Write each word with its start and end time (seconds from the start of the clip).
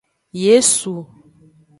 Yesu. 0.41 0.93